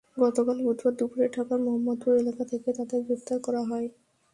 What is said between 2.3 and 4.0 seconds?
থেকে তাঁদের গ্রেপ্তার করা হয়।